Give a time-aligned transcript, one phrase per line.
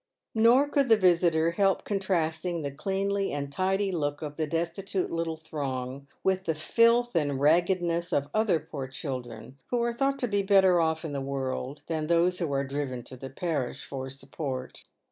[0.33, 5.35] Nor could the visitor help contrasting the cleanly and tidy look of the destitute little
[5.37, 10.27] throng with the filth and rag gedness of other poor children, who are thought to
[10.27, 14.09] be better off in the world than those who are driven to the parish for
[14.09, 14.85] support.